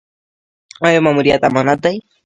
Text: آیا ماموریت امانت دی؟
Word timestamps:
آیا 0.85 0.99
ماموریت 1.05 1.41
امانت 1.49 1.79
دی؟ 1.83 1.97